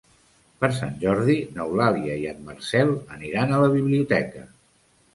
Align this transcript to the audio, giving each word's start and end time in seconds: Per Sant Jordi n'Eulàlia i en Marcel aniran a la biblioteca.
Per 0.63 0.69
Sant 0.77 0.95
Jordi 1.03 1.35
n'Eulàlia 1.59 2.17
i 2.23 2.27
en 2.33 2.41
Marcel 2.49 2.97
aniran 3.19 3.55
a 3.55 3.63
la 3.69 3.73
biblioteca. 3.79 4.47